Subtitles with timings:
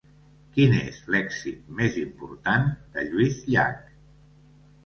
[0.53, 2.67] Quin és l'èxit més important
[2.97, 3.89] de Lluís Llach?